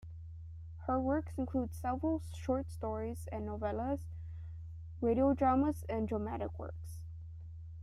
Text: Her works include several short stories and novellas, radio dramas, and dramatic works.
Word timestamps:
Her 0.87 0.99
works 0.99 1.37
include 1.37 1.75
several 1.75 2.23
short 2.33 2.71
stories 2.71 3.27
and 3.31 3.47
novellas, 3.47 4.01
radio 4.99 5.35
dramas, 5.35 5.85
and 5.87 6.07
dramatic 6.07 6.57
works. 6.57 7.01